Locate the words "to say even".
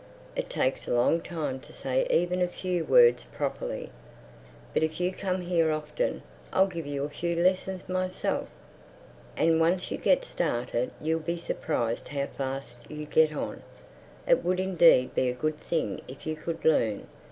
1.59-2.41